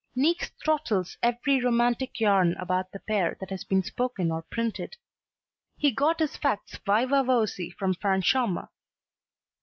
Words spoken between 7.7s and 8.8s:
from Franchomme.